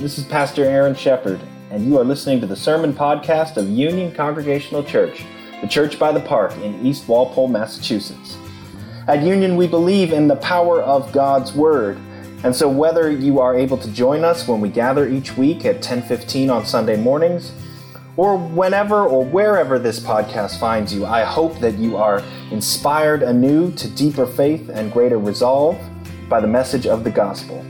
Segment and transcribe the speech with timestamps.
[0.00, 4.10] This is Pastor Aaron Shepard, and you are listening to the Sermon Podcast of Union
[4.10, 5.26] Congregational Church,
[5.60, 8.38] the church by the park in East Walpole, Massachusetts.
[9.08, 11.98] At Union, we believe in the power of God's Word.
[12.44, 15.82] And so whether you are able to join us when we gather each week at
[15.82, 17.52] 10:15 on Sunday mornings,
[18.16, 23.70] or whenever or wherever this podcast finds you, I hope that you are inspired anew
[23.72, 25.76] to deeper faith and greater resolve
[26.30, 27.62] by the message of the gospel.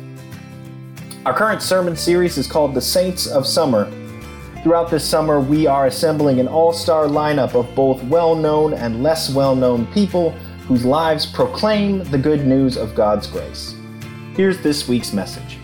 [1.27, 3.93] Our current sermon series is called The Saints of Summer.
[4.63, 9.03] Throughout this summer, we are assembling an all star lineup of both well known and
[9.03, 10.31] less well known people
[10.67, 13.75] whose lives proclaim the good news of God's grace.
[14.35, 15.59] Here's this week's message.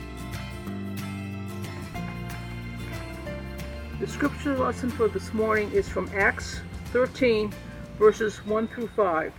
[3.98, 6.60] The scripture lesson for this morning is from Acts
[6.92, 7.50] 13,
[7.98, 9.32] verses 1 through 5.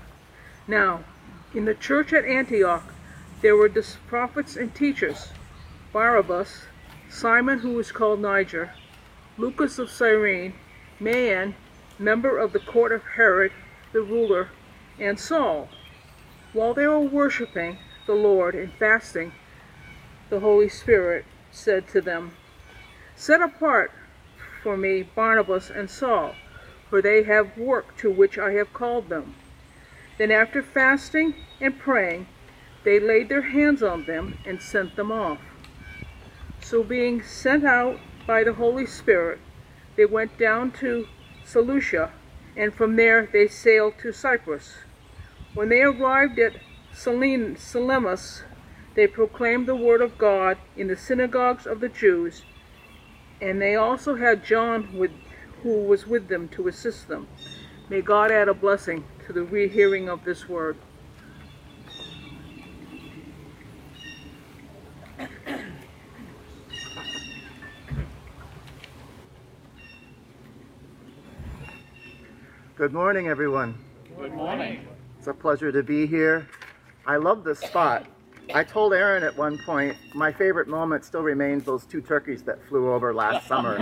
[0.67, 1.03] Now,
[1.53, 2.91] in the church at Antioch,
[3.43, 3.69] there were
[4.07, 5.27] prophets and teachers
[5.93, 6.65] Barnabas,
[7.09, 8.71] Simon, who was called Niger,
[9.37, 10.53] Lucius of Cyrene,
[10.99, 11.53] Manaen,
[11.97, 13.51] member of the court of Herod
[13.93, 14.49] the ruler,
[14.99, 15.69] and Saul.
[16.53, 19.31] While they were worshiping the Lord and fasting,
[20.29, 22.33] the Holy Spirit said to them,
[23.15, 23.91] Set apart
[24.61, 26.35] for me Barnabas and Saul,
[26.89, 29.35] for they have work to which I have called them.
[30.17, 32.27] Then after fasting and praying,
[32.83, 35.39] they laid their hands on them and sent them off.
[36.69, 39.39] So being sent out by the Holy Spirit,
[39.95, 41.07] they went down to
[41.45, 42.11] Seleucia,
[42.57, 44.73] and from there they sailed to Cyprus.
[45.53, 46.57] When they arrived at
[46.93, 48.43] Salamis,
[48.95, 52.43] they proclaimed the word of God in the synagogues of the Jews,
[53.39, 55.11] and they also had John with,
[55.63, 57.29] who was with them to assist them.
[57.87, 60.75] May God add a blessing to the rehearing of this word.
[72.77, 73.75] Good morning, everyone.
[74.19, 74.87] Good morning.
[75.17, 76.47] It's a pleasure to be here.
[77.07, 78.05] I love this spot.
[78.53, 82.63] I told Aaron at one point, my favorite moment still remains those two turkeys that
[82.69, 83.79] flew over last summer.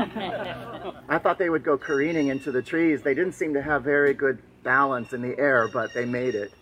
[1.09, 3.01] I thought they would go careening into the trees.
[3.01, 6.53] They didn't seem to have very good balance in the air, but they made it.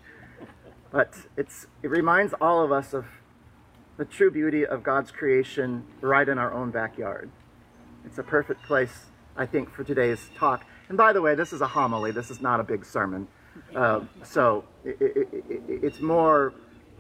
[0.91, 3.05] But it's, it reminds all of us of
[3.97, 7.29] the true beauty of God's creation right in our own backyard.
[8.05, 10.65] It's a perfect place, I think, for today's talk.
[10.93, 13.27] And by the way, this is a homily, this is not a big sermon.
[13.75, 16.53] Uh, so it, it, it, it's more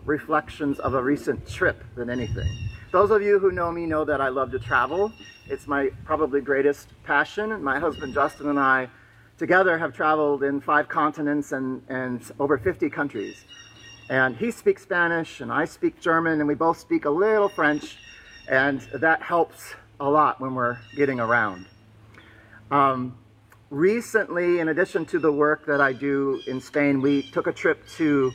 [0.03, 2.49] reflections of a recent trip than anything.
[2.91, 5.13] Those of you who know me know that I love to travel.
[5.47, 7.63] It's my probably greatest passion.
[7.63, 8.89] My husband Justin and I
[9.37, 13.45] together have traveled in five continents and, and over 50 countries.
[14.09, 17.99] And he speaks Spanish and I speak German and we both speak a little French
[18.49, 21.67] and that helps a lot when we're getting around.
[22.71, 23.15] Um,
[23.73, 27.85] recently, in addition to the work that I do in Spain, we took a trip
[27.97, 28.31] to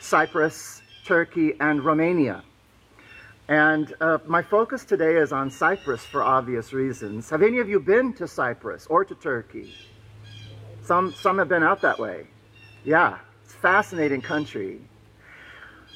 [0.00, 2.44] Cyprus, Turkey, and Romania.
[3.48, 7.30] And uh, my focus today is on Cyprus for obvious reasons.
[7.30, 9.74] Have any of you been to Cyprus or to Turkey?
[10.84, 12.26] Some, some have been out that way.
[12.84, 14.80] Yeah, it's a fascinating country.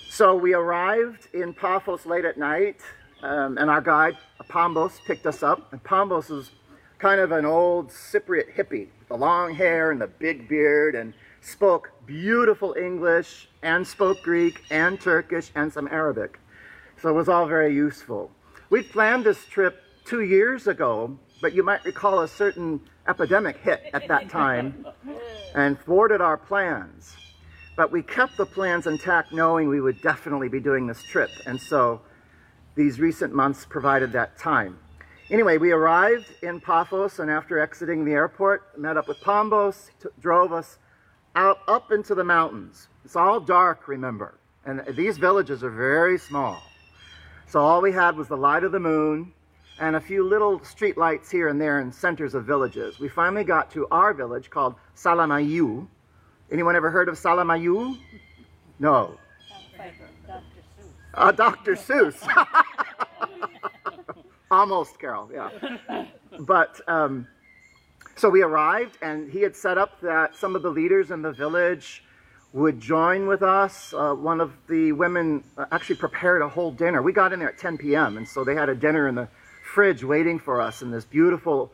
[0.08, 2.80] So we arrived in Paphos late at night,
[3.22, 4.16] um, and our guide,
[4.48, 5.72] Pambos, picked us up.
[5.72, 6.50] And Pambos is
[6.98, 11.12] kind of an old Cypriot hippie, with the long hair and the big beard, and
[11.40, 16.38] spoke beautiful English and spoke Greek and Turkish and some Arabic.
[17.00, 18.30] So it was all very useful.
[18.70, 23.82] We planned this trip two years ago, but you might recall a certain epidemic hit
[23.92, 24.86] at that time
[25.54, 27.14] and thwarted our plans.
[27.76, 31.30] But we kept the plans intact knowing we would definitely be doing this trip.
[31.46, 32.00] And so
[32.74, 34.78] these recent months provided that time.
[35.28, 40.08] Anyway, we arrived in Paphos, and after exiting the airport, met up with Pambos, t-
[40.20, 40.78] drove us
[41.34, 42.88] out up into the mountains.
[43.04, 46.62] It's all dark, remember, and these villages are very small.
[47.48, 49.32] So all we had was the light of the moon
[49.80, 53.00] and a few little street lights here and there in centers of villages.
[53.00, 55.86] We finally got to our village called Salamiou.
[56.52, 57.98] Anyone ever heard of Salamiou?
[58.78, 59.18] No.
[59.76, 60.42] dr
[61.14, 61.74] Uh, Dr.
[61.74, 62.16] Seuss.
[64.56, 65.50] Almost, Carol, yeah.
[66.40, 67.26] But um,
[68.16, 71.30] so we arrived, and he had set up that some of the leaders in the
[71.30, 72.02] village
[72.54, 73.92] would join with us.
[73.92, 77.02] Uh, one of the women uh, actually prepared a whole dinner.
[77.02, 79.28] We got in there at 10 p.m., and so they had a dinner in the
[79.74, 81.70] fridge waiting for us in this beautiful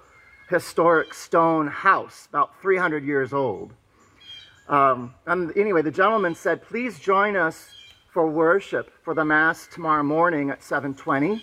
[0.50, 3.75] historic stone house, about 300 years old.
[4.69, 7.69] Um, and anyway, the gentleman said, please join us
[8.12, 11.40] for worship for the Mass tomorrow morning at 720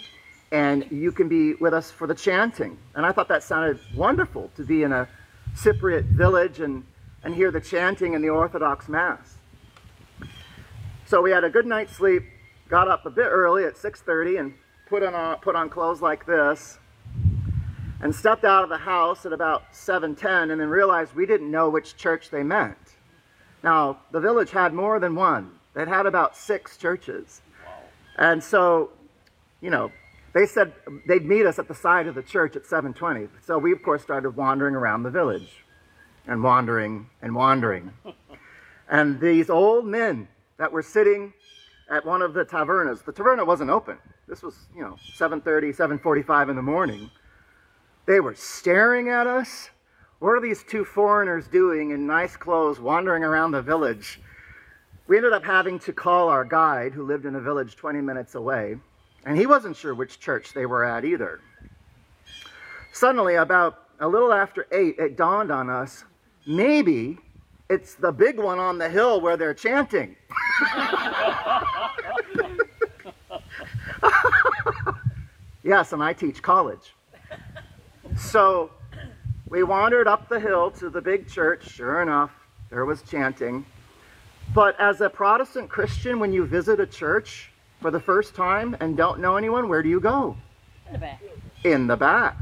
[0.52, 2.78] and you can be with us for the chanting.
[2.96, 5.08] And I thought that sounded wonderful to be in a
[5.56, 6.84] Cypriot village and,
[7.24, 9.36] and hear the chanting in the Orthodox Mass.
[11.06, 12.24] So we had a good night's sleep,
[12.68, 14.54] got up a bit early at 6.30 and
[14.88, 16.80] put on, uh, put on clothes like this
[18.02, 21.70] and stepped out of the house at about 7.10 and then realized we didn't know
[21.70, 22.78] which church they meant.
[23.64, 25.52] Now, the village had more than one.
[25.76, 27.42] It had about six churches.
[28.18, 28.92] And so,
[29.62, 29.92] you know,
[30.34, 30.74] they said
[31.08, 33.30] they'd meet us at the side of the church at 7:20.
[33.42, 35.64] So we of course started wandering around the village
[36.28, 37.92] and wandering and wandering.
[38.90, 40.28] and these old men
[40.58, 41.34] that were sitting
[41.90, 43.04] at one of the tavernas.
[43.04, 43.98] The taverna wasn't open.
[44.28, 47.10] This was, you know, 7:30, 7:45 in the morning.
[48.06, 49.70] They were staring at us.
[50.20, 54.22] What are these two foreigners doing in nice clothes wandering around the village?
[55.08, 58.36] We ended up having to call our guide who lived in a village 20 minutes
[58.36, 58.78] away
[59.26, 61.42] and he wasn't sure which church they were at either.
[62.94, 66.04] Suddenly, about a little after eight, it dawned on us
[66.46, 67.18] maybe
[67.70, 70.16] it's the big one on the hill where they're chanting.
[75.64, 76.96] yes, and I teach college.
[78.18, 78.72] So
[79.48, 81.70] we wandered up the hill to the big church.
[81.70, 82.32] Sure enough,
[82.72, 83.64] there was chanting.
[84.54, 87.49] But as a Protestant Christian, when you visit a church,
[87.80, 90.36] for the first time and don't know anyone, where do you go?
[90.88, 91.22] In the back.
[91.64, 92.38] In the back.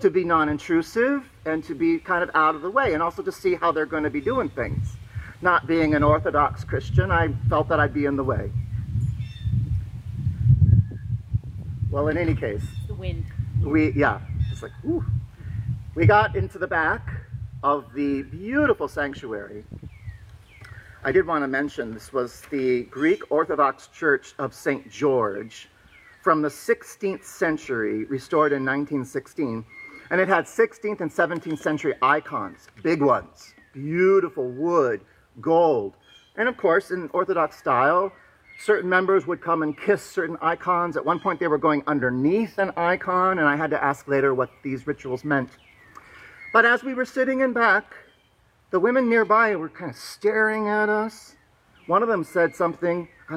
[0.00, 3.30] to be non-intrusive and to be kind of out of the way and also to
[3.30, 4.96] see how they're going to be doing things.
[5.40, 8.50] Not being an Orthodox Christian, I felt that I'd be in the way.
[11.90, 12.64] Well, in any case.
[12.88, 13.26] The wind.
[13.62, 14.20] We, yeah,
[14.50, 15.04] it's like, whew.
[15.94, 17.06] We got into the back
[17.62, 19.64] of the beautiful sanctuary
[21.04, 24.88] I did want to mention this was the Greek Orthodox Church of St.
[24.88, 25.68] George
[26.22, 29.64] from the 16th century, restored in 1916.
[30.10, 35.00] And it had 16th and 17th century icons, big ones, beautiful wood,
[35.40, 35.94] gold.
[36.36, 38.12] And of course, in Orthodox style,
[38.60, 40.96] certain members would come and kiss certain icons.
[40.96, 44.34] At one point, they were going underneath an icon, and I had to ask later
[44.34, 45.50] what these rituals meant.
[46.52, 47.92] But as we were sitting in back,
[48.72, 51.36] the women nearby were kind of staring at us.
[51.86, 53.06] One of them said something.
[53.28, 53.36] I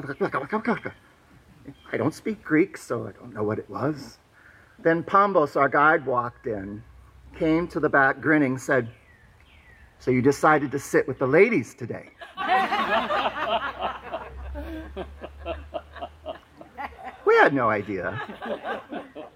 [1.96, 4.18] don't speak Greek, so I don't know what it was.
[4.78, 6.82] Then Pambos, our guide, walked in,
[7.38, 8.88] came to the back grinning, said,
[9.98, 12.08] So you decided to sit with the ladies today?
[17.26, 18.22] we had no idea.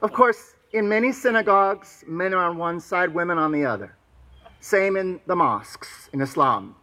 [0.01, 3.97] Of course, in many synagogues, men are on one side, women on the other.
[4.61, 6.77] Same in the mosques in Islam.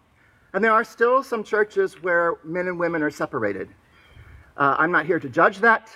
[0.54, 3.70] And there are still some churches where men and women are separated.
[4.58, 5.90] Uh, I'm not here to judge that,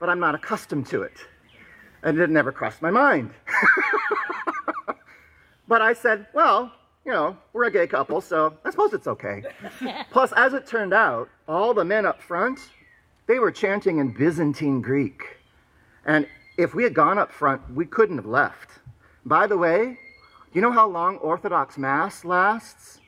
[0.00, 1.18] but I'm not accustomed to it.
[2.02, 3.32] And it never crossed my mind.
[5.68, 6.72] but I said, well,
[7.04, 9.42] you know, we're a gay couple, so I suppose it's okay.
[10.10, 12.60] Plus, as it turned out, all the men up front,
[13.26, 15.38] they were chanting in Byzantine Greek.
[16.06, 16.26] And
[16.56, 18.70] if we had gone up front, we couldn't have left.
[19.26, 19.98] By the way,
[20.52, 23.00] you know how long Orthodox Mass lasts?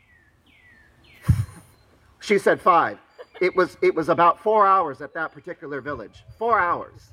[2.21, 2.99] she said five.
[3.41, 6.25] It was, it was about four hours at that particular village.
[6.39, 7.13] Four hours.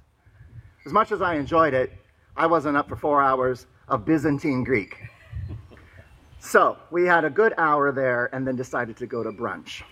[0.86, 1.92] As much as I enjoyed it,
[2.36, 4.98] I wasn't up for four hours of Byzantine Greek.
[6.40, 9.84] So we had a good hour there and then decided to go to brunch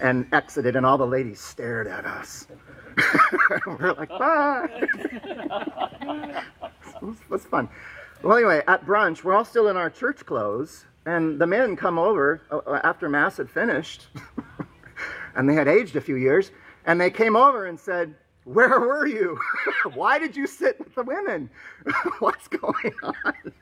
[0.00, 2.46] and exited, and all the ladies stared at us.
[3.66, 4.68] We're like, bye.
[7.02, 7.68] it was fun.
[8.22, 12.00] Well, anyway, at brunch, we're all still in our church clothes, and the men come
[12.00, 14.08] over uh, uh after Mass had finished,
[15.36, 16.50] and they had aged a few years,
[16.84, 19.38] and they came over and said, Where were you?
[19.94, 21.48] Why did you sit with the women?
[22.18, 23.52] What's going on?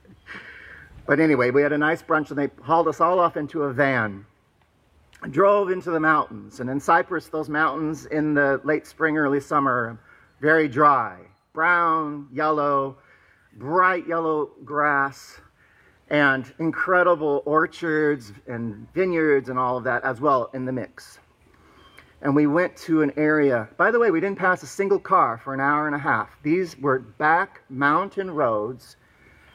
[1.06, 3.72] But anyway, we had a nice brunch, and they hauled us all off into a
[3.74, 4.24] van.
[5.30, 9.98] Drove into the mountains, and in Cyprus, those mountains in the late spring, early summer,
[10.40, 11.18] very dry,
[11.52, 12.96] brown, yellow,
[13.58, 15.40] bright yellow grass
[16.08, 21.18] and incredible orchards and vineyards and all of that as well in the mix.
[22.22, 25.38] And we went to an area, by the way, we didn't pass a single car
[25.42, 26.30] for an hour and a half.
[26.42, 28.96] These were back mountain roads,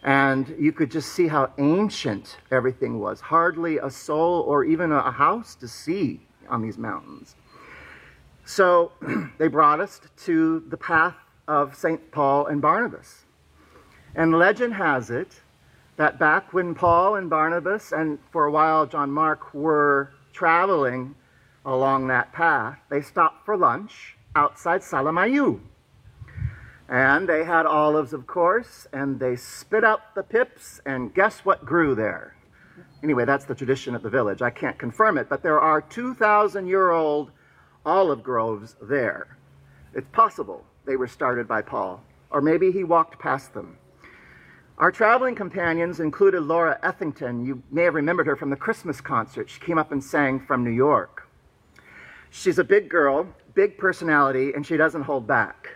[0.04, 3.20] and you could just see how ancient everything was.
[3.20, 7.36] Hardly a soul or even a house to see on these mountains.
[8.46, 8.92] So
[9.38, 11.16] they brought us to the path
[11.48, 12.12] of St.
[12.12, 13.21] Paul and Barnabas.
[14.16, 15.42] And legend has it
[15.98, 21.16] that back when Paul and Barnabas, and for a while John Mark, were traveling
[21.66, 25.60] along that path, they stopped for lunch outside Salamiou.
[26.90, 31.66] And they had olives, of course, and they spit out the pips, and guess what
[31.66, 32.36] grew there?
[33.04, 34.42] Anyway, that's the tradition of the village.
[34.42, 37.32] I can't confirm it, but there are 2,000 year old
[37.86, 39.38] olive groves there.
[39.94, 43.78] It's possible they were started by Paul, or maybe he walked past them.
[44.82, 47.46] Our traveling companions included Laura Ethington.
[47.46, 49.48] You may have remembered her from the Christmas concert.
[49.48, 51.30] She came up and sang from New York.
[52.32, 55.70] She's a big girl, big personality, and she doesn't hold back.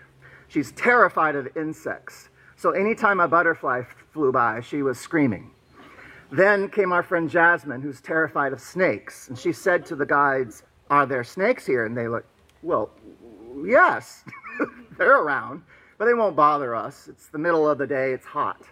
[0.47, 2.29] She's terrified of insects.
[2.55, 5.51] So anytime a butterfly flew by, she was screaming.
[6.31, 9.27] Then came our friend Jasmine, who's terrified of snakes.
[9.27, 11.85] And she said to the guides, Are there snakes here?
[11.85, 12.31] And they looked,
[12.63, 12.89] Well,
[13.63, 14.23] yes,
[14.97, 15.61] they're around,
[15.99, 17.07] but they won't bother us.
[17.07, 18.65] It's the middle of the day, it's hot.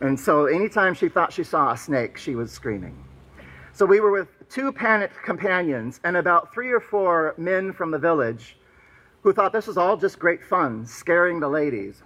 [0.00, 3.04] And so anytime she thought she saw a snake, she was screaming.
[3.72, 7.98] So we were with two panicked companions and about three or four men from the
[7.98, 8.56] village
[9.22, 12.02] who thought this was all just great fun, scaring the ladies.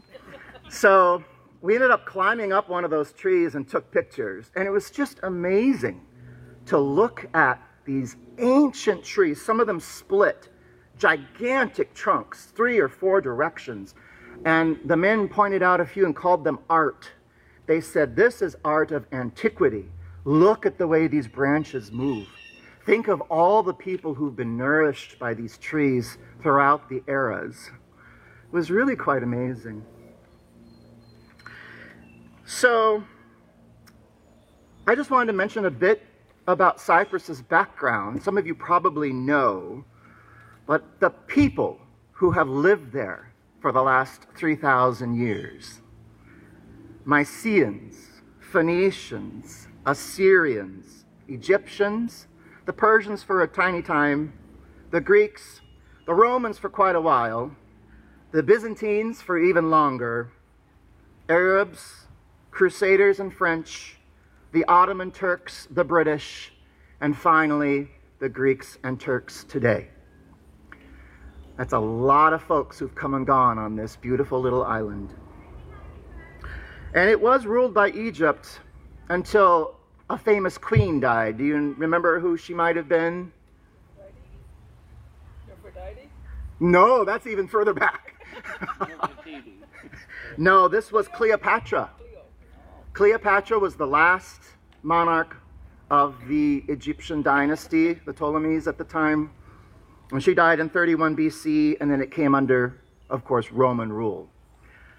[0.71, 1.23] So
[1.61, 4.51] we ended up climbing up one of those trees and took pictures.
[4.57, 6.01] And it was just amazing
[6.67, 10.49] to look at these ancient trees, some of them split,
[10.99, 13.95] gigantic trunks, three or four directions.
[14.45, 17.11] And the men pointed out a few and called them art.
[17.66, 19.87] They said, This is art of antiquity.
[20.25, 22.28] Look at the way these branches move.
[22.85, 27.71] Think of all the people who've been nourished by these trees throughout the eras.
[28.45, 29.85] It was really quite amazing.
[32.45, 33.04] So,
[34.87, 36.02] I just wanted to mention a bit
[36.49, 38.23] about Cyprus's background.
[38.23, 39.85] Some of you probably know,
[40.66, 41.78] but the people
[42.11, 45.82] who have lived there for the last 3,000 years
[47.05, 52.29] Mycenaeans, Phoenicians, Assyrians, Egyptians,
[52.65, 54.33] the Persians for a tiny time,
[54.91, 55.61] the Greeks,
[56.07, 57.57] the Romans for quite a while,
[58.31, 60.31] the Byzantines for even longer,
[61.29, 62.07] Arabs,
[62.51, 63.99] Crusaders and French,
[64.53, 66.53] the Ottoman Turks, the British,
[67.01, 67.91] and finally
[68.21, 69.89] the Greeks and Turks today.
[71.57, 75.15] That's a lot of folks who've come and gone on this beautiful little island.
[76.95, 78.61] And it was ruled by Egypt
[79.09, 79.77] until
[80.11, 81.39] a famous queen died.
[81.39, 83.33] Do you remember who she might have been?
[86.61, 88.15] No, that's even further back.
[90.37, 91.91] no, this was Cleopatra.
[92.93, 94.43] Cleopatra was the last
[94.83, 95.37] monarch
[95.91, 99.31] of the Egyptian dynasty, the Ptolemies at the time.
[100.11, 104.29] And she died in 31 BC, and then it came under, of course, Roman rule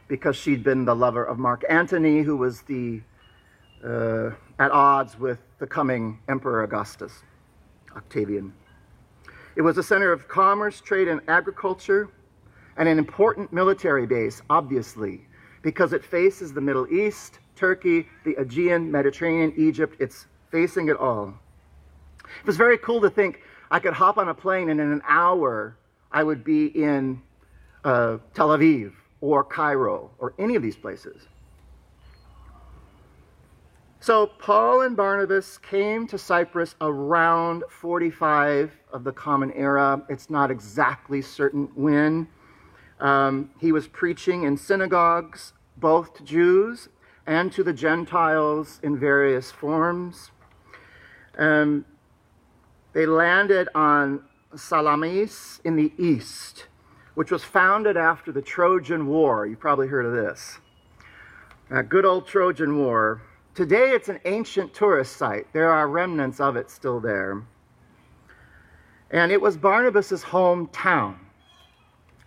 [0.08, 3.02] because she'd been the lover of Mark Antony, who was the
[3.84, 7.24] uh, at odds with the coming Emperor Augustus,
[7.96, 8.54] Octavian.
[9.56, 12.10] It was a center of commerce, trade, and agriculture,
[12.78, 15.26] and an important military base, obviously,
[15.62, 19.96] because it faces the Middle East, Turkey, the Aegean, Mediterranean, Egypt.
[20.00, 21.34] It's facing it all.
[22.26, 25.02] It was very cool to think I could hop on a plane and in an
[25.08, 25.78] hour
[26.12, 27.22] I would be in
[27.84, 31.28] uh, Tel Aviv or Cairo or any of these places.
[34.02, 40.04] So Paul and Barnabas came to Cyprus around 45 of the Common Era.
[40.10, 42.28] It's not exactly certain when.
[43.00, 46.90] Um, he was preaching in synagogues, both to Jews
[47.26, 50.32] and to the Gentiles in various forms.
[51.38, 51.86] Um,
[52.92, 56.66] they landed on Salamis in the east,
[57.16, 59.46] which was founded after the Trojan War.
[59.46, 60.60] You've probably heard of this.
[61.70, 63.22] A good old Trojan War
[63.56, 65.46] Today it's an ancient tourist site.
[65.54, 67.44] There are remnants of it still there.
[69.12, 71.18] And it was Barnabas' hometown.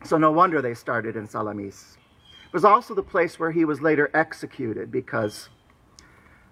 [0.04, 1.96] So no wonder they started in Salamis.
[2.46, 5.48] It was also the place where he was later executed because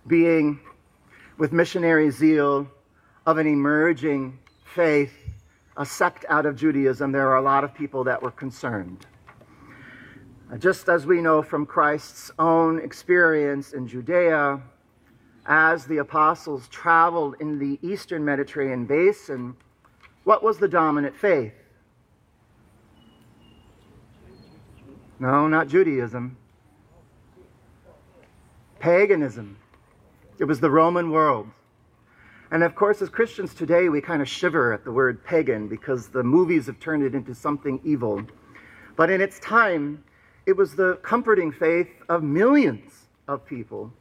[0.09, 0.59] being
[1.39, 2.67] with missionary zeal
[3.27, 5.13] of an emerging faith,
[5.77, 9.07] a sect out of Judaism, there are a lot of people that were concerned.
[10.53, 14.61] Uh, just as we know from Christ's own experience in Judea,
[15.47, 19.57] as the apostles traveled in the eastern Mediterranean basin,
[20.25, 21.53] what was the dominant faith?
[25.19, 26.37] No, not Judaism.
[28.79, 29.57] Paganism.
[30.39, 31.49] It was the Roman world.
[32.55, 36.07] And of course, as Christians today, we kind of shiver at the word pagan because
[36.07, 38.25] the movies have turned it into something evil.
[38.95, 40.05] But in its time,
[40.47, 43.93] it was the comforting faith of millions of people.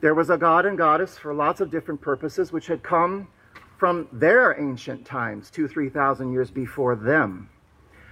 [0.00, 3.28] There was a god and goddess for lots of different purposes, which had come
[3.76, 7.48] from their ancient times, two, three thousand years before them.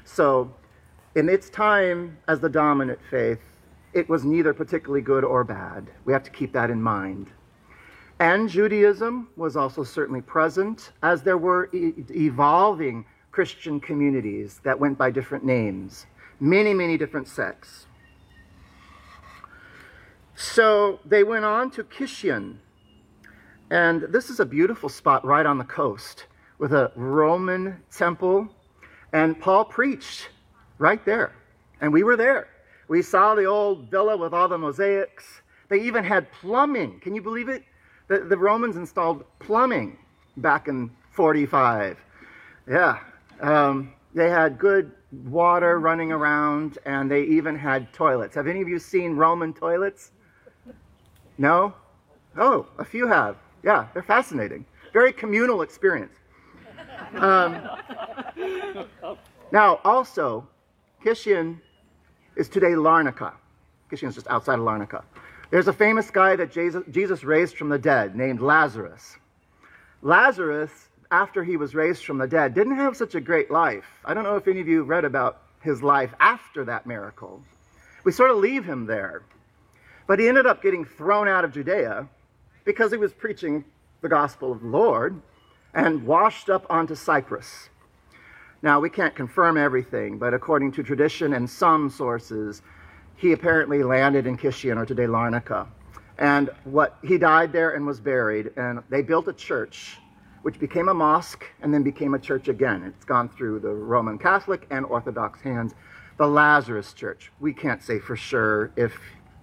[0.04, 0.54] So
[1.16, 3.40] in its time as the dominant faith,
[3.94, 5.90] it was neither particularly good or bad.
[6.04, 7.32] We have to keep that in mind.
[8.18, 14.96] And Judaism was also certainly present, as there were e- evolving Christian communities that went
[14.96, 16.06] by different names,
[16.40, 17.87] many, many different sects.
[20.35, 22.56] So they went on to Kishion.
[23.70, 26.26] And this is a beautiful spot right on the coast
[26.58, 28.49] with a Roman temple.
[29.12, 30.30] And Paul preached
[30.78, 31.32] right there.
[31.82, 32.49] And we were there.
[32.88, 35.42] We saw the old villa with all the mosaics.
[35.68, 37.00] They even had plumbing.
[37.00, 37.64] Can you believe it?
[38.08, 39.98] The, the Romans installed plumbing
[40.36, 41.98] back in 45.
[42.68, 42.98] Yeah.
[43.40, 44.92] Um, they had good
[45.25, 48.34] water running around, and they even had toilets.
[48.34, 50.12] Have any of you seen Roman toilets?
[51.38, 51.75] No?
[52.36, 53.36] Oh, a few have.
[53.62, 54.64] Yeah, they're fascinating.
[54.92, 56.14] Very communal experience.
[57.14, 57.68] Um,
[59.52, 60.48] now, also,
[61.04, 61.60] Kishion
[62.36, 63.34] is today Larnaca.
[63.90, 65.02] Kishion is just outside of Larnaca.
[65.50, 69.16] There's a famous guy that Jesus raised from the dead named Lazarus.
[70.02, 70.70] Lazarus,
[71.10, 73.86] after he was raised from the dead, didn't have such a great life.
[74.04, 77.42] I don't know if any of you read about his life after that miracle.
[78.04, 79.22] We sort of leave him there.
[80.06, 82.08] But he ended up getting thrown out of Judea
[82.64, 83.64] because he was preaching
[84.00, 85.20] the gospel of the Lord
[85.74, 87.68] and washed up onto Cyprus.
[88.62, 92.62] Now, we can't confirm everything, but according to tradition and some sources,
[93.16, 95.66] he apparently landed in Kishion, or today Larnaca.
[96.18, 99.99] And what he died there and was buried, and they built a church,
[100.42, 102.82] which became a mosque and then became a church again.
[102.82, 105.75] It's gone through the Roman Catholic and Orthodox hands.
[106.18, 107.30] The Lazarus Church.
[107.40, 108.99] We can't say for sure if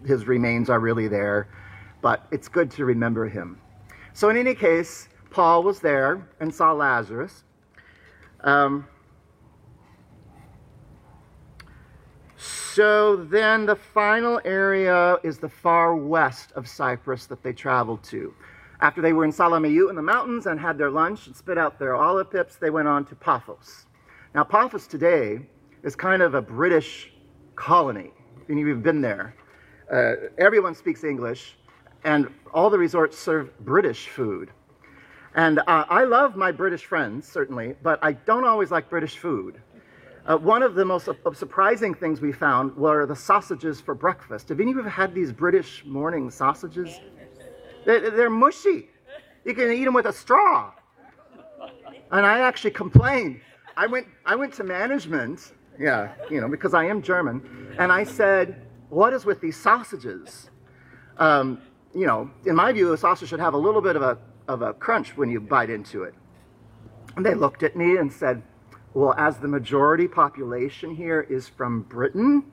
[0.05, 1.47] his remains are really there,
[2.01, 3.59] but it's good to remember him.
[4.13, 7.43] So, in any case, Paul was there and saw Lazarus.
[8.41, 8.87] Um,
[12.73, 18.33] So then the final area is the far west of Cyprus that they traveled to.
[18.81, 21.77] After they were in Salamiou in the mountains and had their lunch and spit out
[21.77, 23.85] their olive pips, they went on to Paphos.
[24.33, 25.41] Now, Paphos today
[25.83, 27.13] is kind of a British
[27.55, 28.09] colony.
[28.49, 29.35] Any of you have been there?
[29.91, 31.55] Uh, everyone speaks English,
[32.03, 34.49] and all the resorts serve British food.
[35.35, 39.61] And uh, I love my British friends, certainly, but I don't always like British food.
[40.25, 44.47] Uh, one of the most surprising things we found were the sausages for breakfast.
[44.49, 47.01] Have any of you had these British morning sausages?
[47.85, 48.89] They're, they're mushy.
[49.43, 50.71] You can eat them with a straw.
[52.11, 53.41] And I actually complained.
[53.75, 58.03] I went, I went to management, yeah, you know, because I am German, and I
[58.03, 60.49] said, What is with these sausages?
[61.17, 61.61] Um,
[61.93, 64.61] you know, in my view, a sausage should have a little bit of a, of
[64.61, 66.13] a crunch when you bite into it.
[67.17, 68.41] And they looked at me and said,
[68.93, 72.43] well, as the majority population here is from Britain,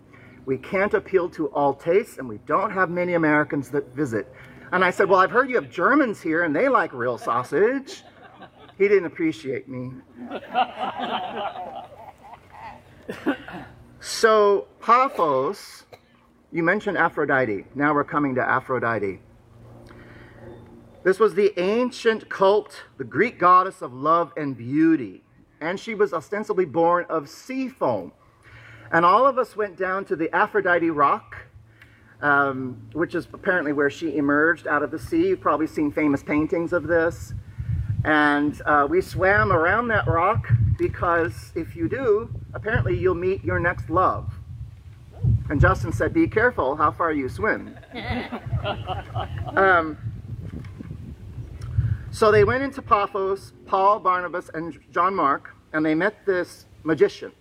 [0.46, 4.32] we can't appeal to all tastes, and we don't have many Americans that visit.
[4.72, 8.04] And I said, Well, I've heard you have Germans here, and they like real sausage.
[8.78, 9.90] He didn't appreciate me.
[14.00, 15.84] so, Paphos,
[16.50, 17.66] you mentioned Aphrodite.
[17.74, 19.20] Now we're coming to Aphrodite.
[21.02, 25.22] This was the ancient cult, the Greek goddess of love and beauty
[25.60, 28.12] and she was ostensibly born of sea foam.
[28.92, 31.36] And all of us went down to the Aphrodite Rock,
[32.22, 35.28] um, which is apparently where she emerged out of the sea.
[35.28, 37.32] You've probably seen famous paintings of this.
[38.04, 43.60] And uh, we swam around that rock because if you do, apparently you'll meet your
[43.60, 44.32] next love.
[45.50, 47.76] And Justin said, Be careful how far you swim.
[49.56, 49.98] um,
[52.10, 57.32] so they went into Paphos, Paul, Barnabas, and John Mark, and they met this magician,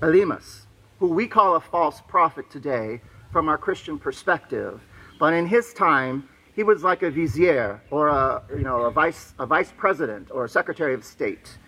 [0.00, 0.66] Elymas,
[1.00, 3.00] who we call a false prophet today
[3.32, 4.80] from our Christian perspective.
[5.18, 9.34] But in his time, he was like a vizier or a, you know, a, vice,
[9.38, 11.58] a vice president or a secretary of state.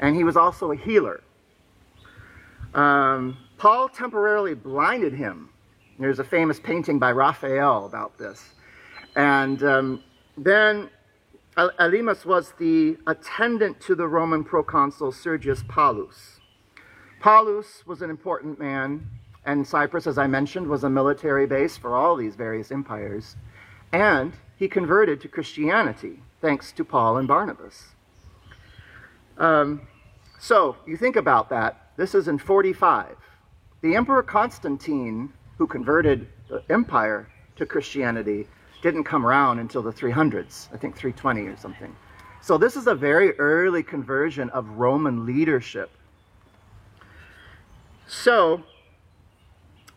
[0.00, 1.22] And he was also a healer.
[2.74, 5.50] Um, Paul temporarily blinded him.
[5.98, 8.42] There's a famous painting by Raphael about this.
[9.14, 10.02] And um,
[10.36, 10.90] then
[11.56, 16.40] Elymas was the attendant to the Roman proconsul Sergius Paulus.
[17.20, 19.06] Paulus was an important man,
[19.44, 23.36] and Cyprus, as I mentioned, was a military base for all these various empires.
[23.92, 27.88] And he converted to Christianity thanks to Paul and Barnabas.
[29.36, 29.82] Um,
[30.38, 31.90] so you think about that.
[31.96, 33.16] This is in 45.
[33.82, 38.48] The Emperor Constantine, who converted the empire to Christianity,
[38.82, 41.94] didn't come around until the 300s, I think 320 or something.
[42.42, 45.90] So this is a very early conversion of Roman leadership.
[48.08, 48.62] So,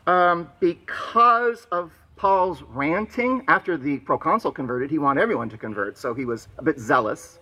[0.05, 6.13] um, because of Paul's ranting after the proconsul converted, he wanted everyone to convert, so
[6.13, 7.39] he was a bit zealous.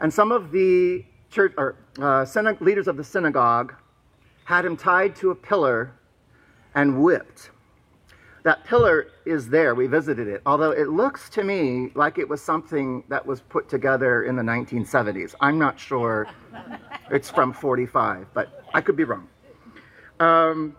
[0.00, 2.26] And some of the church or uh,
[2.60, 3.74] leaders of the synagogue
[4.44, 5.92] had him tied to a pillar
[6.74, 7.50] and whipped.
[8.44, 9.74] That pillar is there.
[9.74, 10.42] We visited it.
[10.44, 14.42] Although it looks to me like it was something that was put together in the
[14.42, 15.34] 1970s.
[15.40, 16.28] I'm not sure.
[17.10, 19.28] It's from 45, but I could be wrong.
[20.20, 20.74] Um,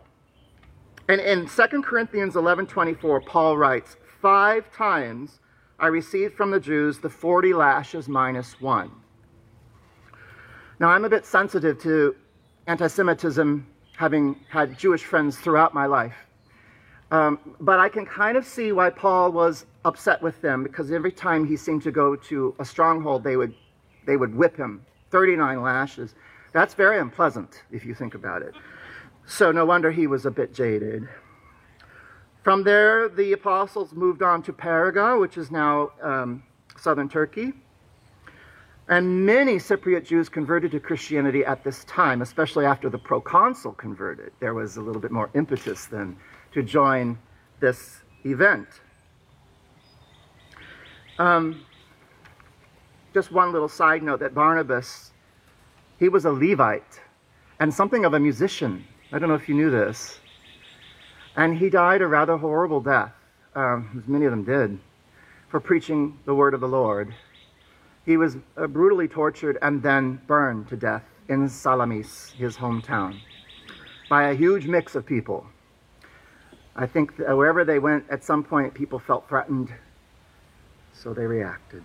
[1.07, 5.39] and in 2 Corinthians 11:24, Paul writes, "Five times
[5.79, 8.89] I received from the Jews the 40 lashes minus one."
[10.79, 12.15] Now, I'm a bit sensitive to
[12.65, 16.25] anti Semitism, having had Jewish friends throughout my life.
[17.11, 21.11] Um, but I can kind of see why Paul was upset with them because every
[21.11, 23.53] time he seemed to go to a stronghold, they would,
[24.05, 26.15] they would whip him 39 lashes.
[26.51, 28.55] That's very unpleasant if you think about it.
[29.27, 31.07] So no wonder he was a bit jaded.
[32.43, 36.43] From there, the apostles moved on to Perga, which is now um,
[36.77, 37.53] southern Turkey.
[38.87, 44.31] And many Cypriot Jews converted to Christianity at this time, especially after the proconsul converted.
[44.39, 46.15] There was a little bit more impetus then
[46.55, 47.17] to join
[47.59, 48.67] this event.
[51.19, 51.65] Um,
[53.13, 55.11] just one little side note that Barnabas,
[55.99, 57.01] he was a Levite
[57.59, 58.85] and something of a musician.
[59.11, 60.19] I don't know if you knew this.
[61.35, 63.11] And he died a rather horrible death,
[63.53, 64.79] um, as many of them did,
[65.49, 67.13] for preaching the word of the Lord.
[68.05, 73.19] He was uh, brutally tortured and then burned to death in Salamis, his hometown,
[74.09, 75.45] by a huge mix of people.
[76.75, 79.73] I think wherever they went, at some point, people felt threatened,
[80.93, 81.83] so they reacted.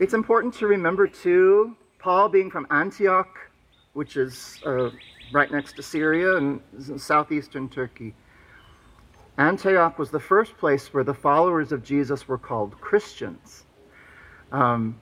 [0.00, 3.38] It's important to remember, too, Paul being from Antioch,
[3.92, 4.90] which is uh,
[5.32, 6.60] right next to Syria and
[6.96, 8.14] southeastern Turkey.
[9.38, 13.64] Antioch was the first place where the followers of Jesus were called Christians.
[14.50, 15.00] Um,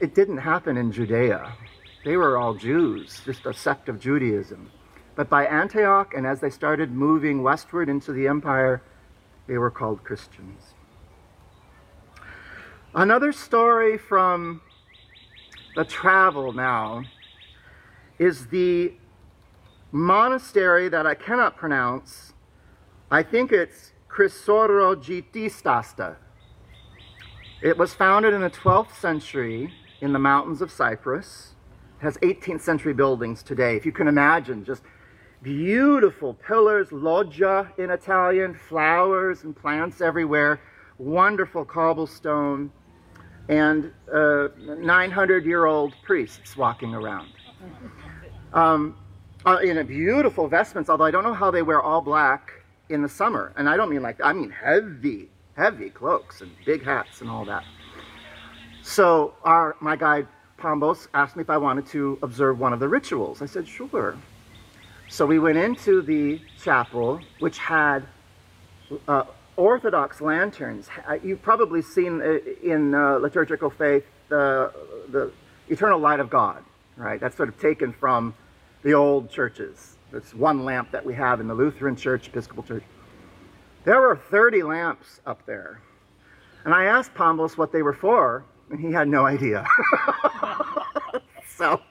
[0.00, 1.52] it didn't happen in Judea.
[2.04, 4.70] They were all Jews, just a sect of Judaism.
[5.14, 8.82] But by Antioch, and as they started moving westward into the empire,
[9.46, 10.74] they were called Christians.
[12.94, 14.62] Another story from
[15.76, 17.04] the travel now
[18.18, 18.92] is the
[19.90, 22.32] monastery that I cannot pronounce
[23.12, 26.16] I think it's Chrysorogitistasta.
[27.60, 31.52] It was founded in the 12th century in the mountains of Cyprus.
[32.00, 33.76] It has 18th century buildings today.
[33.76, 34.82] If you can imagine, just
[35.42, 40.60] beautiful pillars, loggia in Italian, flowers and plants everywhere,
[40.98, 42.70] wonderful cobblestone,
[43.48, 47.28] and 900 uh, year old priests walking around.
[48.52, 48.96] Um,
[49.44, 52.52] uh, in a beautiful vestments, although I don't know how they wear all black
[52.88, 53.52] in the summer.
[53.56, 57.44] And I don't mean like, I mean heavy, heavy cloaks and big hats and all
[57.46, 57.64] that.
[58.82, 60.28] So our, my guide,
[60.58, 63.42] Pambos, asked me if I wanted to observe one of the rituals.
[63.42, 64.16] I said, sure.
[65.12, 68.02] So we went into the chapel, which had
[69.06, 69.24] uh,
[69.56, 70.88] Orthodox lanterns.
[71.06, 74.72] Uh, you've probably seen uh, in uh, liturgical faith the,
[75.10, 75.30] the
[75.68, 76.64] eternal light of God,
[76.96, 77.20] right?
[77.20, 78.32] That's sort of taken from
[78.84, 79.96] the old churches.
[80.12, 82.84] That's one lamp that we have in the Lutheran Church, Episcopal Church.
[83.84, 85.82] There were 30 lamps up there.
[86.64, 89.66] And I asked Pambos what they were for, and he had no idea.
[91.54, 91.82] so,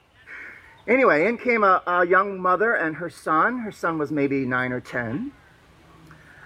[0.86, 3.58] anyway, in came a, a, young mother and her son.
[3.60, 5.32] Her son was maybe nine or 10.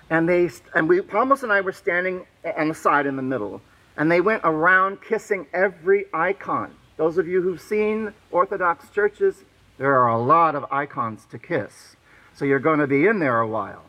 [0.08, 3.60] And they, and we, Pambos and I were standing on the side in the middle.
[3.96, 6.74] And they went around kissing every icon.
[6.96, 9.44] Those of you who've seen Orthodox churches,
[9.78, 11.96] there are a lot of icons to kiss.
[12.34, 13.84] So you're going to be in there a while.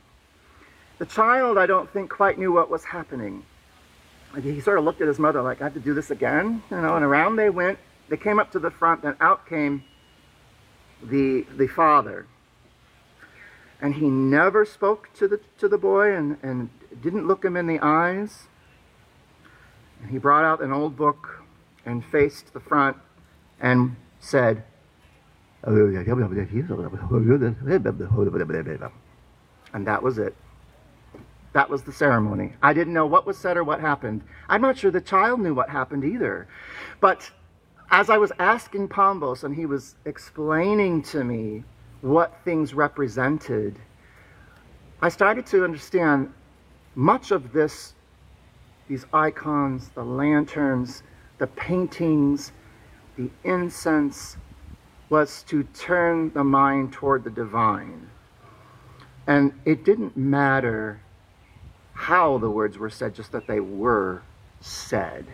[0.99, 3.43] The child, I don't think, quite knew what was happening.
[4.41, 6.63] He sort of looked at his mother like, I have to do this again?
[6.71, 7.79] You know, and around they went.
[8.09, 9.83] They came up to the front, and out came
[11.01, 12.25] the, the father.
[13.81, 16.69] And he never spoke to the, to the boy and, and
[17.01, 18.47] didn't look him in the eyes.
[20.01, 21.43] And he brought out an old book
[21.85, 22.97] and faced the front
[23.59, 24.63] and said,
[29.73, 30.35] and that was it.
[31.53, 32.53] That was the ceremony.
[32.61, 34.21] I didn't know what was said or what happened.
[34.47, 36.47] I'm not sure the child knew what happened either.
[36.99, 37.31] But
[37.89, 41.63] as I was asking Pambos and he was explaining to me
[42.01, 43.79] what things represented,
[45.01, 46.33] I started to understand
[46.95, 47.93] much of this,
[48.87, 51.03] these icons, the lanterns,
[51.37, 52.51] the paintings,
[53.15, 54.37] the incense,
[55.09, 58.09] was to turn the mind toward the divine.
[59.27, 61.01] And it didn't matter
[61.93, 64.23] how the words were said, just that they were
[64.59, 65.25] said.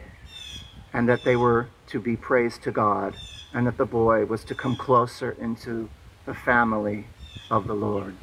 [0.93, 3.15] And that they were to be praised to God,
[3.53, 5.87] and that the boy was to come closer into
[6.25, 7.05] the family
[7.51, 8.15] of the Lord.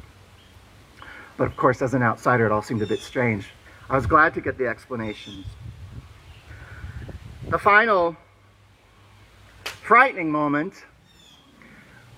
[1.37, 3.47] But of course, as an outsider, it all seemed a bit strange.
[3.89, 5.45] I was glad to get the explanations.
[7.47, 8.17] The final
[9.63, 10.73] frightening moment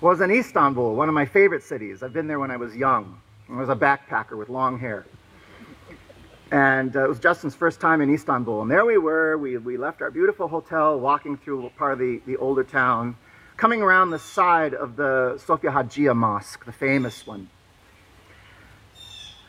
[0.00, 2.02] was in Istanbul, one of my favorite cities.
[2.02, 3.20] I've been there when I was young.
[3.48, 5.06] I was a backpacker with long hair.
[6.54, 8.62] And uh, it was Justin's first time in Istanbul.
[8.62, 9.36] And there we were.
[9.36, 13.16] We, we left our beautiful hotel, walking through part of the, the older town,
[13.56, 17.50] coming around the side of the Sofia Hagia Mosque, the famous one.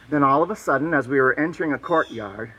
[0.10, 2.52] Then all of a sudden, as we were entering a courtyard,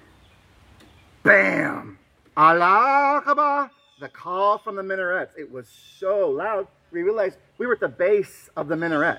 [1.25, 1.99] bam!
[2.37, 3.73] Allah Akbar!
[3.99, 5.35] The call from the minarets.
[5.37, 5.67] It was
[5.99, 9.19] so loud, we realized we were at the base of the minaret.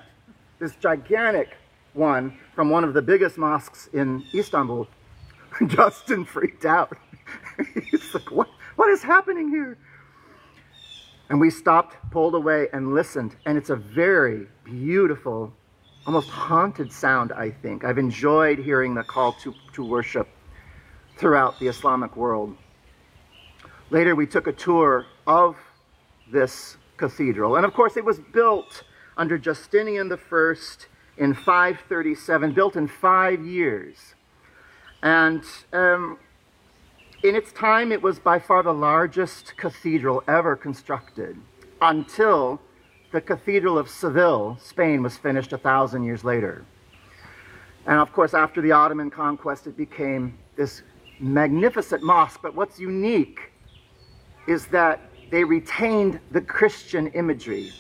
[0.58, 1.50] This gigantic
[1.94, 4.88] one from one of the biggest mosques in Istanbul.
[5.68, 6.98] Justin freaked out.
[7.92, 9.78] He's like, what, what is happening here?
[11.30, 13.36] And we stopped, pulled away, and listened.
[13.46, 15.54] And it's a very beautiful
[16.06, 17.84] almost haunted sound, I think.
[17.84, 20.30] I've enjoyed hearing the call to, to worship
[21.18, 22.56] throughout the Islamic world.
[23.90, 25.58] Later, we took a tour of
[26.32, 27.58] this cathedral.
[27.58, 28.84] And of course, it was built
[29.18, 30.56] under Justinian I
[31.18, 34.16] in 537, built in five years.
[35.04, 36.18] And um,
[37.24, 41.38] in its time, it was by far the largest cathedral ever constructed
[41.82, 42.60] until
[43.12, 46.66] the Cathedral of Seville, Spain, was finished a thousand years later.
[47.86, 50.82] And of course, after the Ottoman conquest, it became this
[51.20, 52.42] magnificent mosque.
[52.42, 53.52] But what's unique
[54.48, 55.00] is that
[55.32, 57.72] they retained the Christian imagery.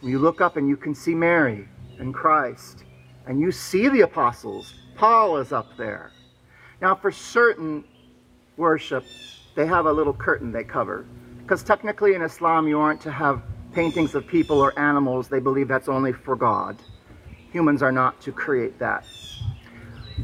[0.00, 2.84] You look up and you can see Mary and Christ,
[3.26, 4.74] and you see the apostles.
[4.96, 6.12] Paul is up there.
[6.80, 7.84] Now, for certain
[8.56, 9.04] worship,
[9.54, 11.06] they have a little curtain they cover.
[11.38, 15.68] Because technically in Islam, you aren't to have paintings of people or animals, they believe
[15.68, 16.76] that's only for God.
[17.52, 19.04] Humans are not to create that.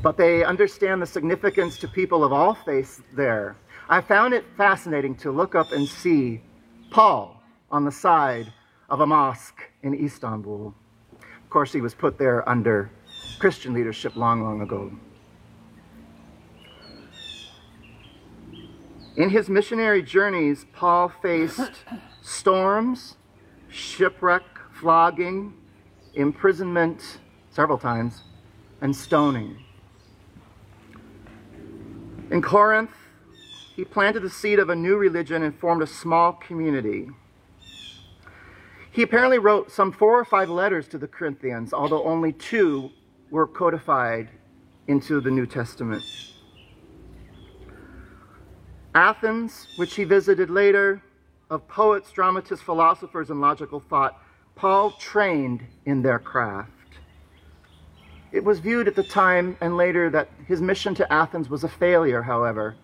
[0.03, 3.57] But they understand the significance to people of all faiths there.
[3.89, 6.41] I found it fascinating to look up and see
[6.91, 8.53] Paul on the side
[8.89, 10.75] of a mosque in Istanbul.
[11.21, 12.91] Of course, he was put there under
[13.39, 14.93] Christian leadership long, long ago.
[19.17, 21.73] In his missionary journeys, Paul faced
[22.23, 23.17] storms,
[23.69, 25.55] shipwreck, flogging,
[26.15, 27.19] imprisonment
[27.51, 28.23] several times,
[28.81, 29.63] and stoning.
[32.31, 32.95] In Corinth,
[33.75, 37.09] he planted the seed of a new religion and formed a small community.
[38.93, 42.91] He apparently wrote some four or five letters to the Corinthians, although only two
[43.31, 44.29] were codified
[44.89, 46.03] into the New Testament.
[48.95, 51.01] Athens, which he visited later,
[51.49, 54.21] of poets, dramatists, philosophers, and logical thought,
[54.57, 56.71] Paul trained in their craft.
[58.33, 61.69] It was viewed at the time and later that his mission to Athens was a
[61.69, 62.77] failure, however,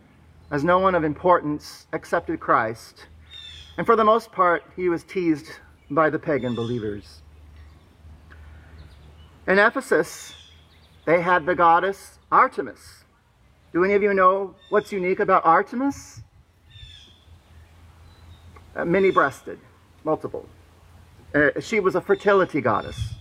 [0.51, 3.07] as no one of importance accepted Christ.
[3.79, 5.47] And for the most part, he was teased
[5.91, 7.23] by the pagan believers.
[9.47, 10.35] In Ephesus,
[11.05, 13.05] they had the goddess Artemis.
[13.73, 16.23] Do any of you know what's unique about Artemis?
[18.77, 19.59] uh, many breasted,
[20.05, 20.47] multiple.
[21.35, 23.15] Uh, she was a fertility goddess.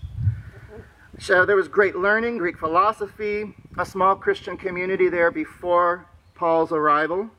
[1.17, 7.29] So there was great learning, Greek philosophy, a small Christian community there before Paul's arrival.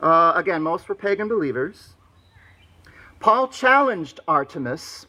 [0.00, 1.94] Uh, again, most were pagan believers.
[3.20, 5.06] Paul challenged Artemis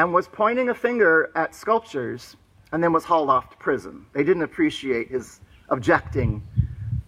[0.00, 2.34] and was pointing a finger at sculptures
[2.72, 4.06] and then was hauled off to prison.
[4.14, 6.42] They didn't appreciate his objecting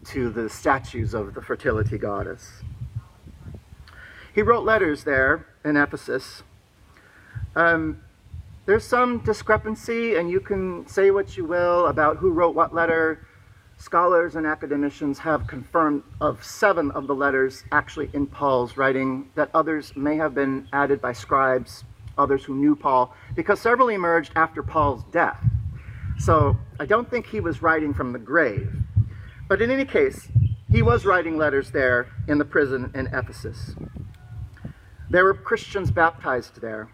[0.09, 2.63] to the statues of the fertility goddess.
[4.35, 6.43] He wrote letters there in Ephesus.
[7.57, 8.03] Um,
[8.67, 13.27] there's some discrepancy, and you can say what you will about who wrote what letter.
[13.79, 19.49] Scholars and academicians have confirmed of seven of the letters actually in Paul's writing, that
[19.55, 21.85] others may have been added by scribes,
[22.19, 25.43] others who knew Paul, because several emerged after Paul's death.
[26.19, 28.73] So I don't think he was writing from the grave.
[29.49, 30.29] But in any case,
[30.71, 33.75] he was writing letters there in the prison in Ephesus.
[35.11, 36.89] There were Christians baptized there.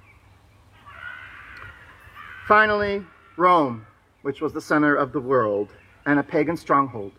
[2.47, 3.05] Finally,
[3.37, 3.87] Rome,
[4.23, 5.69] which was the center of the world
[6.07, 7.13] and a pagan stronghold.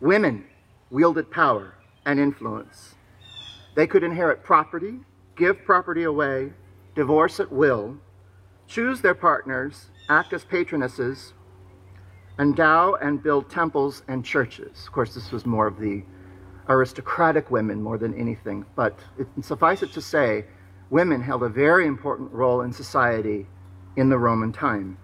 [0.00, 0.44] Women
[0.90, 2.94] wielded power and influence.
[3.76, 4.98] They could inherit property,
[5.36, 6.52] give property away,
[7.00, 7.96] divorce at will,
[8.66, 11.32] choose their partners, act as patronesses,
[12.38, 14.84] endow and build temples and churches.
[14.86, 16.02] Of course, this was more of the
[16.68, 20.44] aristocratic women more than anything, but it, suffice it to say,
[20.90, 23.46] women held a very important role in society
[23.96, 24.98] in the Roman time.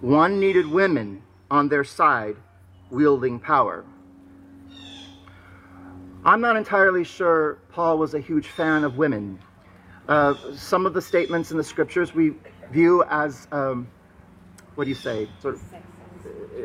[0.00, 2.36] One needed women on their side
[2.90, 3.84] wielding power.
[6.24, 9.40] I'm not entirely sure Paul was a huge fan of women.
[10.08, 12.32] Uh, some of the statements in the scriptures we
[12.70, 13.88] view as, um,
[14.74, 15.62] what do you say, sort of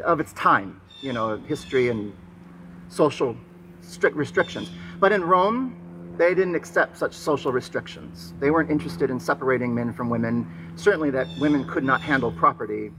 [0.03, 2.13] of its time, you know, history and
[2.89, 3.35] social
[3.81, 4.71] strict restrictions.
[4.99, 5.75] But in Rome,
[6.17, 8.33] they didn't accept such social restrictions.
[8.39, 12.91] They weren't interested in separating men from women, certainly that women could not handle property.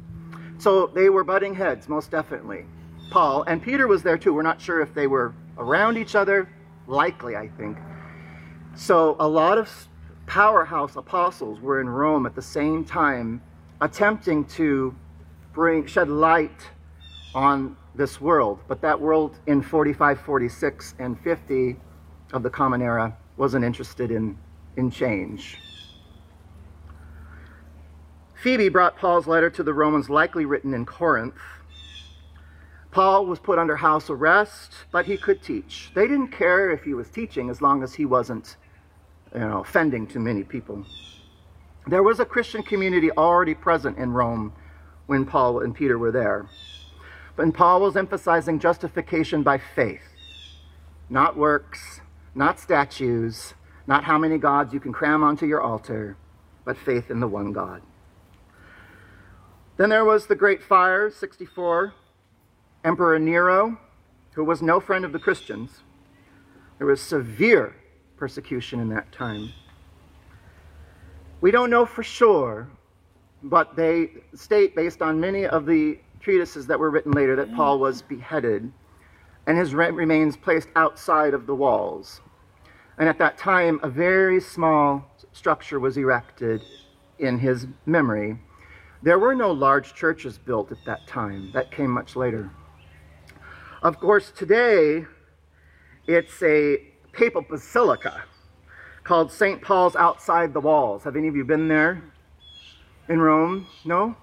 [0.59, 2.67] So they were butting heads, most definitely.
[3.11, 4.33] Paul and Peter was there too.
[4.33, 6.49] We're not sure if they were around each other,
[6.87, 7.79] likely, I think.
[8.75, 9.89] So a lot of
[10.33, 13.43] powerhouse apostles were in Rome at the same time,
[13.83, 14.95] attempting to
[15.53, 16.71] bring shed light
[17.35, 18.59] on this world.
[18.67, 21.77] But that world in 45, 46, and 50
[22.33, 24.39] of the Common Era wasn't interested in,
[24.79, 25.59] in change.
[28.43, 31.35] Phoebe brought Paul's letter to the Romans, likely written in Corinth.
[32.91, 35.91] Paul was put under house arrest, but he could teach.
[35.95, 38.57] They didn't care if he was teaching as long as he wasn't,
[39.35, 40.85] you know, offending too many people.
[41.87, 44.53] There was a Christian community already present in Rome
[45.07, 46.47] when Paul and Peter were there.
[47.39, 50.03] And Paul was emphasizing justification by faith,
[51.09, 52.01] not works,
[52.35, 53.55] not statues,
[53.87, 56.17] not how many gods you can cram onto your altar,
[56.65, 57.83] but faith in the one God.
[59.77, 61.95] Then there was the Great Fire, 64,
[62.85, 63.79] Emperor Nero,
[64.35, 65.81] who was no friend of the Christians.
[66.79, 67.77] There was severe
[68.23, 69.53] persecution in that time.
[71.41, 72.69] We don't know for sure,
[73.43, 77.81] but they state, based on many of the treatises that were written later, that Paul
[77.81, 78.71] was beheaded
[79.49, 82.21] and his remains placed outside of the walls.
[82.97, 86.63] And at that time, a very small structure was erected
[87.19, 88.39] in his memory.
[89.03, 92.53] There were no large churches built at that time, that came much later.
[93.83, 95.07] Of course, today
[96.07, 98.25] it's a papal basilica
[99.05, 99.61] called St.
[99.61, 101.05] Paul's Outside the Walls.
[101.05, 102.03] Have any of you been there
[103.09, 103.67] in Rome?
[103.85, 104.17] No?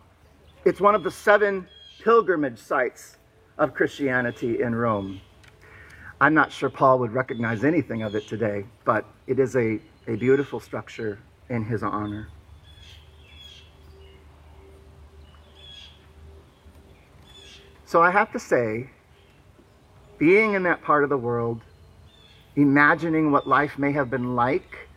[0.66, 1.68] It's one of the seven
[2.02, 3.18] pilgrimage sites
[3.58, 5.22] of Christianity in Rome.
[6.22, 10.16] I'm not sure Paul would recognize anything of it today, but it is a, a
[10.16, 12.28] beautiful structure in his honor.
[17.86, 18.90] So I have to say,
[20.18, 21.62] being in that part of the world,
[22.62, 24.88] imagining what life may have been like,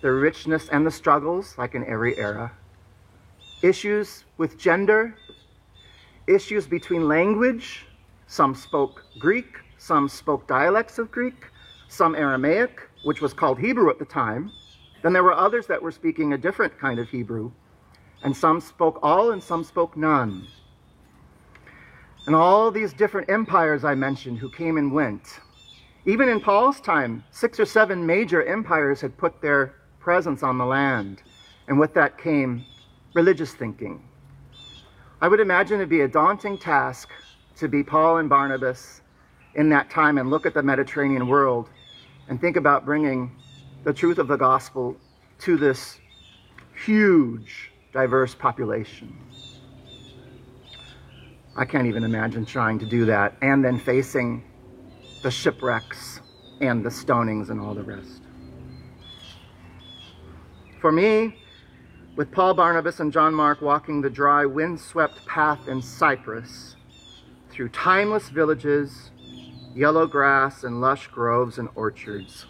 [0.00, 2.52] the richness and the struggles, like in every era,
[3.62, 5.14] issues with gender,
[6.26, 7.86] issues between language.
[8.26, 11.46] Some spoke Greek, some spoke dialects of Greek,
[11.88, 14.50] some Aramaic, which was called Hebrew at the time.
[15.02, 17.52] Then there were others that were speaking a different kind of Hebrew,
[18.24, 20.46] and some spoke all and some spoke none.
[22.26, 25.40] And all these different empires I mentioned who came and went.
[26.04, 30.66] Even in Paul's time, six or seven major empires had put their presence on the
[30.66, 31.22] land.
[31.68, 32.64] And with that came
[33.14, 34.02] religious thinking.
[35.20, 37.08] I would imagine it'd be a daunting task
[37.56, 39.00] to be Paul and Barnabas
[39.54, 41.68] in that time and look at the Mediterranean world
[42.28, 43.30] and think about bringing
[43.84, 44.96] the truth of the gospel
[45.40, 46.00] to this
[46.84, 49.16] huge, diverse population.
[51.56, 54.42] I can't even imagine trying to do that and then facing
[55.22, 56.20] the shipwrecks
[56.60, 58.22] and the stonings and all the rest.
[60.80, 61.36] For me,
[62.16, 66.76] with Paul Barnabas and John Mark walking the dry, wind-swept path in Cyprus,
[67.50, 69.10] through timeless villages,
[69.74, 72.46] yellow grass and lush groves and orchards,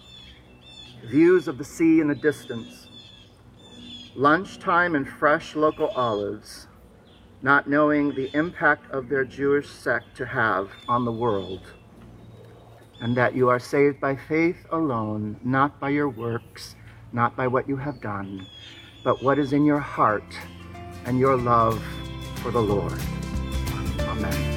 [1.07, 2.89] views of the sea in the distance,
[4.16, 6.68] lunchtime and fresh local olives,
[7.43, 11.61] not knowing the impact of their Jewish sect to have on the world,
[13.03, 16.75] and that you are saved by faith alone, not by your works,
[17.13, 18.47] not by what you have done,
[19.05, 20.25] but what is in your heart
[21.05, 21.83] and your love
[22.37, 22.99] for the Lord.
[24.01, 24.49] Amen.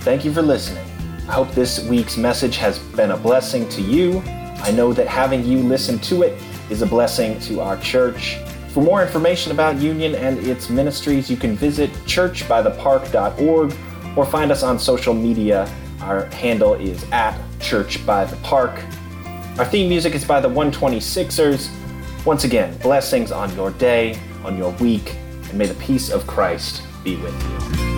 [0.00, 0.84] Thank you for listening.
[1.28, 4.20] I hope this week's message has been a blessing to you
[4.64, 8.38] I know that having you listen to it is a blessing to our church.
[8.74, 13.76] For more information about Union and its ministries, you can visit churchbythepark.org
[14.16, 15.72] or find us on social media.
[16.00, 18.82] Our handle is at Church by the Park.
[19.58, 21.70] Our theme music is by the 126ers.
[22.26, 25.14] Once again, blessings on your day, on your week,
[25.48, 27.93] and may the peace of Christ be with you.